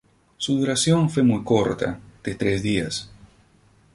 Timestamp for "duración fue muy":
0.57-1.43